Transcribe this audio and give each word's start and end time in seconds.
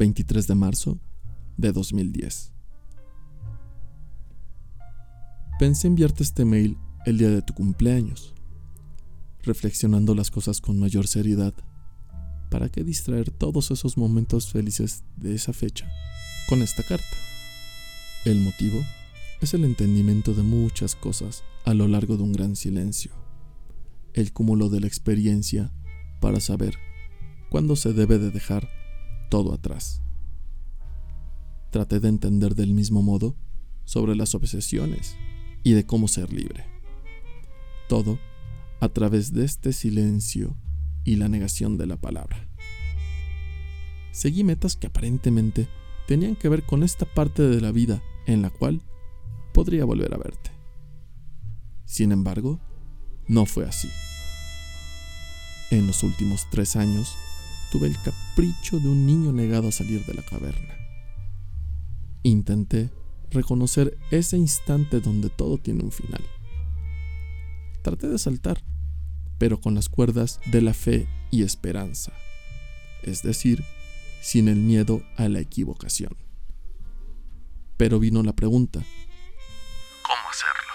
23 0.00 0.46
de 0.46 0.54
marzo 0.54 0.98
de 1.58 1.72
2010. 1.72 2.54
Pensé 5.58 5.88
enviarte 5.88 6.22
este 6.22 6.46
mail 6.46 6.78
el 7.04 7.18
día 7.18 7.28
de 7.28 7.42
tu 7.42 7.52
cumpleaños, 7.52 8.34
reflexionando 9.42 10.14
las 10.14 10.30
cosas 10.30 10.62
con 10.62 10.80
mayor 10.80 11.06
seriedad. 11.06 11.52
¿Para 12.50 12.70
qué 12.70 12.82
distraer 12.82 13.30
todos 13.30 13.70
esos 13.72 13.98
momentos 13.98 14.50
felices 14.50 15.04
de 15.18 15.34
esa 15.34 15.52
fecha 15.52 15.86
con 16.48 16.62
esta 16.62 16.82
carta? 16.82 17.16
El 18.24 18.40
motivo 18.40 18.80
es 19.42 19.52
el 19.52 19.66
entendimiento 19.66 20.32
de 20.32 20.42
muchas 20.42 20.94
cosas 20.94 21.44
a 21.66 21.74
lo 21.74 21.86
largo 21.88 22.16
de 22.16 22.22
un 22.22 22.32
gran 22.32 22.56
silencio, 22.56 23.12
el 24.14 24.32
cúmulo 24.32 24.70
de 24.70 24.80
la 24.80 24.86
experiencia 24.86 25.70
para 26.22 26.40
saber 26.40 26.78
cuándo 27.50 27.76
se 27.76 27.92
debe 27.92 28.18
de 28.18 28.30
dejar 28.30 28.79
todo 29.30 29.54
atrás. 29.54 30.02
Traté 31.70 32.00
de 32.00 32.08
entender 32.08 32.54
del 32.54 32.74
mismo 32.74 33.00
modo 33.00 33.36
sobre 33.84 34.14
las 34.14 34.34
obsesiones 34.34 35.16
y 35.62 35.72
de 35.72 35.86
cómo 35.86 36.08
ser 36.08 36.32
libre. 36.32 36.66
Todo 37.88 38.18
a 38.80 38.88
través 38.88 39.32
de 39.32 39.44
este 39.44 39.72
silencio 39.72 40.56
y 41.04 41.16
la 41.16 41.28
negación 41.28 41.78
de 41.78 41.86
la 41.86 41.96
palabra. 41.96 42.48
Seguí 44.12 44.44
metas 44.44 44.76
que 44.76 44.88
aparentemente 44.88 45.68
tenían 46.06 46.34
que 46.34 46.48
ver 46.48 46.64
con 46.64 46.82
esta 46.82 47.06
parte 47.06 47.42
de 47.42 47.60
la 47.60 47.72
vida 47.72 48.02
en 48.26 48.42
la 48.42 48.50
cual 48.50 48.82
podría 49.54 49.84
volver 49.84 50.12
a 50.12 50.18
verte. 50.18 50.50
Sin 51.84 52.12
embargo, 52.12 52.60
no 53.28 53.46
fue 53.46 53.64
así. 53.64 53.88
En 55.70 55.86
los 55.86 56.02
últimos 56.02 56.48
tres 56.50 56.74
años, 56.74 57.14
tuve 57.70 57.86
el 57.86 57.96
capricho 58.02 58.78
de 58.78 58.88
un 58.88 59.06
niño 59.06 59.32
negado 59.32 59.68
a 59.68 59.72
salir 59.72 60.04
de 60.04 60.14
la 60.14 60.22
caverna. 60.22 60.74
Intenté 62.22 62.90
reconocer 63.30 63.96
ese 64.10 64.36
instante 64.36 65.00
donde 65.00 65.30
todo 65.30 65.58
tiene 65.58 65.84
un 65.84 65.92
final. 65.92 66.22
Traté 67.82 68.08
de 68.08 68.18
saltar, 68.18 68.62
pero 69.38 69.60
con 69.60 69.74
las 69.74 69.88
cuerdas 69.88 70.40
de 70.46 70.60
la 70.60 70.74
fe 70.74 71.08
y 71.30 71.42
esperanza, 71.42 72.12
es 73.02 73.22
decir, 73.22 73.64
sin 74.20 74.48
el 74.48 74.56
miedo 74.56 75.02
a 75.16 75.28
la 75.28 75.40
equivocación. 75.40 76.16
Pero 77.76 77.98
vino 77.98 78.22
la 78.22 78.34
pregunta, 78.34 78.80
¿cómo 80.02 80.30
hacerlo? 80.30 80.74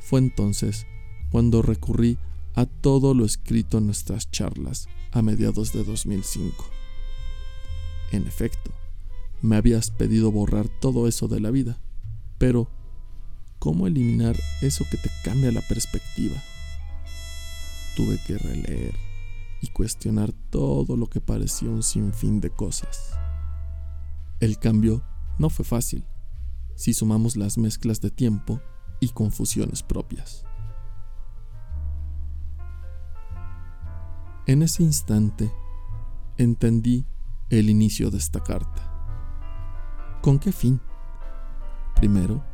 Fue 0.00 0.18
entonces 0.18 0.86
cuando 1.30 1.62
recurrí 1.62 2.18
a 2.54 2.66
todo 2.66 3.14
lo 3.14 3.24
escrito 3.24 3.78
en 3.78 3.86
nuestras 3.86 4.30
charlas 4.30 4.88
a 5.12 5.22
mediados 5.22 5.72
de 5.72 5.84
2005. 5.84 6.64
En 8.10 8.26
efecto, 8.26 8.72
me 9.40 9.56
habías 9.56 9.90
pedido 9.90 10.30
borrar 10.32 10.68
todo 10.68 11.06
eso 11.06 11.28
de 11.28 11.40
la 11.40 11.50
vida, 11.50 11.78
pero 12.38 12.68
¿cómo 13.58 13.86
eliminar 13.86 14.36
eso 14.60 14.84
que 14.90 14.96
te 14.96 15.10
cambia 15.24 15.52
la 15.52 15.62
perspectiva? 15.62 16.36
Tuve 17.96 18.18
que 18.26 18.38
releer 18.38 18.94
y 19.60 19.68
cuestionar 19.68 20.32
todo 20.50 20.96
lo 20.96 21.08
que 21.08 21.20
parecía 21.20 21.68
un 21.68 21.82
sinfín 21.82 22.40
de 22.40 22.50
cosas. 22.50 23.12
El 24.40 24.58
cambio 24.58 25.04
no 25.38 25.50
fue 25.50 25.64
fácil 25.64 26.04
si 26.74 26.94
sumamos 26.94 27.36
las 27.36 27.58
mezclas 27.58 28.00
de 28.00 28.10
tiempo 28.10 28.60
y 29.00 29.10
confusiones 29.10 29.82
propias. 29.82 30.44
En 34.44 34.62
ese 34.62 34.82
instante 34.82 35.52
entendí 36.36 37.06
el 37.48 37.70
inicio 37.70 38.10
de 38.10 38.18
esta 38.18 38.42
carta. 38.42 38.88
¿Con 40.20 40.40
qué 40.40 40.50
fin? 40.50 40.80
Primero, 41.94 42.44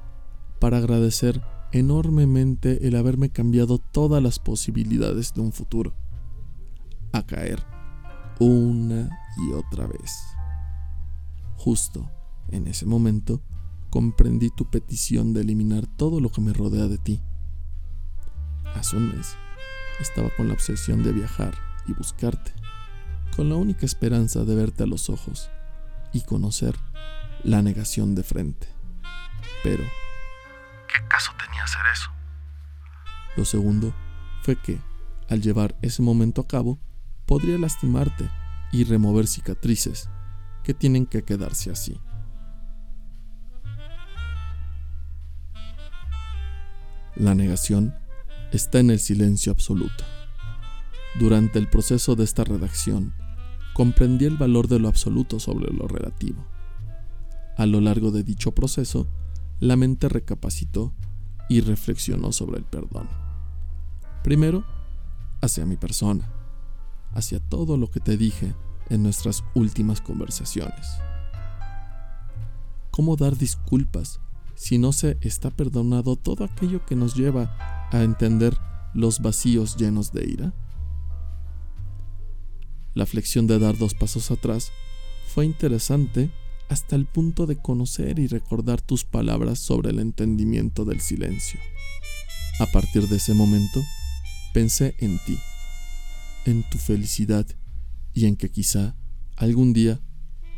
para 0.61 0.77
agradecer 0.77 1.43
enormemente 1.73 2.87
el 2.87 2.95
haberme 2.95 3.31
cambiado 3.31 3.79
todas 3.79 4.23
las 4.23 4.39
posibilidades 4.39 5.33
de 5.33 5.41
un 5.41 5.51
futuro, 5.51 5.95
a 7.13 7.25
caer 7.25 7.65
una 8.39 9.09
y 9.39 9.53
otra 9.53 9.87
vez. 9.87 10.13
Justo 11.57 12.11
en 12.49 12.67
ese 12.67 12.85
momento 12.85 13.41
comprendí 13.89 14.51
tu 14.51 14.69
petición 14.69 15.33
de 15.33 15.41
eliminar 15.41 15.87
todo 15.87 16.21
lo 16.21 16.29
que 16.29 16.43
me 16.43 16.53
rodea 16.53 16.87
de 16.87 16.99
ti. 16.99 17.23
Hace 18.75 18.99
un 18.99 19.09
mes 19.17 19.37
estaba 20.01 20.29
con 20.37 20.49
la 20.49 20.55
obsesión 20.55 21.03
de 21.03 21.13
viajar 21.13 21.68
y 21.89 21.93
buscarte, 21.95 22.53
con 23.35 23.49
la 23.49 23.57
única 23.57 23.87
esperanza 23.87 24.45
de 24.45 24.55
verte 24.55 24.83
a 24.83 24.87
los 24.87 25.11
ojos 25.11 25.51
y 26.13 26.21
conocer 26.23 26.77
la 27.43 27.63
negación 27.63 28.15
de 28.15 28.23
frente. 28.23 28.69
Pero, 29.63 29.85
¿qué 30.87 31.09
caso 31.09 31.33
tenía 31.45 31.65
hacer 31.65 31.83
eso? 31.93 32.11
Lo 33.37 33.45
segundo 33.45 33.95
fue 34.43 34.57
que, 34.57 34.79
al 35.29 35.43
llevar 35.43 35.77
ese 35.83 36.03
momento 36.03 36.41
a 36.41 36.47
cabo, 36.47 36.79
podría 37.27 37.59
lastimarte 37.59 38.31
y 38.73 38.85
remover 38.85 39.27
cicatrices 39.27 40.09
que 40.63 40.75
tienen 40.75 41.07
que 41.07 41.23
quedarse 41.25 41.71
así. 41.71 42.01
La 47.15 47.35
negación 47.35 47.95
está 48.53 48.79
en 48.79 48.91
el 48.91 49.01
silencio 49.01 49.51
absoluto. 49.51 50.05
Durante 51.19 51.59
el 51.59 51.69
proceso 51.69 52.15
de 52.15 52.23
esta 52.23 52.45
redacción, 52.45 53.13
comprendí 53.75 54.25
el 54.25 54.37
valor 54.37 54.69
de 54.69 54.79
lo 54.79 54.87
absoluto 54.87 55.41
sobre 55.41 55.73
lo 55.73 55.89
relativo. 55.89 56.47
A 57.57 57.67
lo 57.67 57.81
largo 57.81 58.13
de 58.13 58.23
dicho 58.23 58.53
proceso, 58.53 59.09
la 59.59 59.75
mente 59.75 60.09
recapacitó 60.09 60.95
y 61.49 61.61
reflexionó 61.61 62.31
sobre 62.31 62.59
el 62.59 62.65
perdón. 62.65 63.09
Primero, 64.23 64.65
hacia 65.41 65.67
mi 65.67 65.77
persona, 65.77 66.31
hacia 67.15 67.41
todo 67.41 67.77
lo 67.77 67.91
que 67.91 67.99
te 67.99 68.17
dije 68.17 68.55
en 68.89 69.03
nuestras 69.03 69.43
últimas 69.55 70.01
conversaciones. 70.01 70.87
¿Cómo 72.93 73.17
dar 73.17 73.37
disculpas 73.37 74.21
si 74.55 74.79
no 74.79 74.93
se 74.93 75.19
está 75.21 75.51
perdonado 75.51 76.15
todo 76.15 76.45
aquello 76.45 76.87
que 76.87 76.95
nos 76.95 77.17
lleva 77.17 77.57
a 77.91 78.03
entender 78.05 78.57
los 78.95 79.21
vacíos 79.21 79.77
llenos 79.77 80.13
de 80.13 80.25
ira? 80.25 80.53
La 82.99 83.07
flexión 83.07 83.47
de 83.47 83.61
dar 83.61 83.79
dos 83.79 83.95
pasos 83.95 84.33
atrás 84.33 84.73
fue 85.33 85.47
interesante 85.47 86.33
hasta 86.69 86.97
el 86.97 87.07
punto 87.07 87.47
de 87.47 87.55
conocer 87.55 88.19
y 88.19 88.27
recordar 88.27 88.81
tus 88.81 89.05
palabras 89.05 89.61
sobre 89.61 89.91
el 89.91 90.01
entendimiento 90.01 90.85
del 90.85 91.01
silencio. 91.01 91.61
A 92.59 92.67
partir 92.67 93.07
de 93.07 93.19
ese 93.19 93.35
momento, 93.35 93.81
pensé 94.53 94.97
en 94.99 95.21
ti, 95.25 95.39
en 96.45 96.69
tu 96.71 96.79
felicidad 96.79 97.47
y 98.15 98.27
en 98.27 98.35
que 98.35 98.51
quizá 98.51 98.97
algún 99.37 99.73
día 99.73 100.01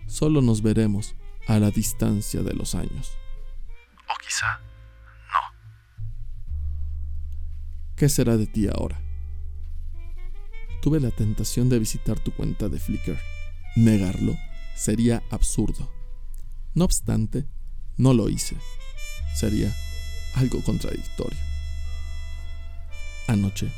solo 0.07 0.41
nos 0.41 0.63
veremos 0.63 1.17
a 1.47 1.59
la 1.59 1.71
distancia 1.71 2.43
de 2.43 2.55
los 2.55 2.75
años. 2.75 3.11
O 4.09 4.17
quizá 4.27 4.47
no. 5.29 5.41
¿Qué 7.97 8.09
será 8.09 8.39
de 8.39 8.47
ti 8.47 8.67
ahora? 8.67 9.10
Tuve 10.81 11.01
la 11.01 11.11
tentación 11.11 11.69
de 11.69 11.79
visitar 11.79 12.19
tu 12.19 12.33
cuenta 12.33 12.69
de 12.69 12.79
Flickr. 12.79 13.19
Negarlo 13.77 14.37
sería 14.75 15.23
absurdo. 15.31 15.91
No 16.75 16.85
obstante, 16.85 17.47
no 17.97 18.15
lo 18.15 18.29
hice. 18.29 18.57
Sería 19.35 19.75
algo 20.35 20.63
contradictorio. 20.63 21.39
Anoche 23.27 23.71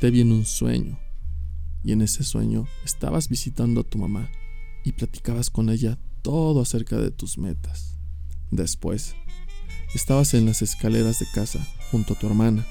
te 0.00 0.10
vi 0.10 0.20
en 0.20 0.32
un 0.32 0.44
sueño 0.44 0.98
y 1.82 1.92
en 1.92 2.02
ese 2.02 2.24
sueño 2.24 2.66
estabas 2.84 3.28
visitando 3.28 3.80
a 3.80 3.84
tu 3.84 3.98
mamá 3.98 4.30
y 4.84 4.92
platicabas 4.92 5.50
con 5.50 5.68
ella 5.68 5.98
todo 6.22 6.60
acerca 6.60 6.96
de 6.98 7.10
tus 7.10 7.38
metas. 7.38 7.98
Después, 8.50 9.14
estabas 9.94 10.34
en 10.34 10.46
las 10.46 10.62
escaleras 10.62 11.18
de 11.18 11.26
casa 11.34 11.66
junto 11.90 12.14
a 12.14 12.18
tu 12.18 12.26
hermana, 12.26 12.66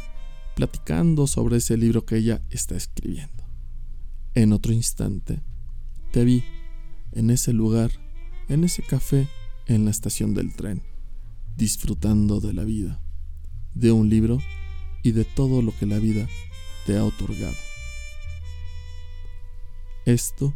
platicando 0.56 1.28
sobre 1.28 1.58
ese 1.58 1.78
libro 1.78 2.06
que 2.06 2.18
ella 2.18 2.42
está 2.50 2.76
escribiendo. 2.76 3.43
En 4.36 4.52
otro 4.52 4.74
instante, 4.74 5.44
te 6.12 6.24
vi 6.24 6.44
en 7.12 7.30
ese 7.30 7.54
lugar, 7.54 7.92
en 8.50 8.64
ese 8.64 8.82
café, 8.82 9.28
en 9.68 9.86
la 9.86 9.92
estación 9.92 10.34
del 10.34 10.56
tren, 10.56 10.82
disfrutando 11.56 12.40
de 12.40 12.54
la 12.54 12.64
vida, 12.64 13.00
de 13.76 13.92
un 13.92 14.10
libro 14.10 14.40
y 15.04 15.12
de 15.12 15.24
todo 15.24 15.62
lo 15.62 15.72
que 15.78 15.86
la 15.86 16.00
vida 16.00 16.28
te 16.88 16.98
ha 16.98 17.04
otorgado. 17.04 17.56
Esto 20.06 20.52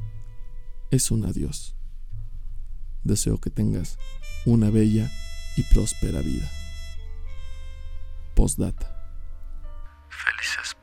es 0.89 1.11
un 1.11 1.25
adiós. 1.25 1.75
Deseo 3.03 3.39
que 3.39 3.51
tengas 3.51 3.99
una 4.45 4.71
bella 4.71 5.11
y 5.55 5.63
próspera 5.63 6.21
vida. 6.21 6.49
Postdata. 8.35 8.93
Felices 10.09 10.76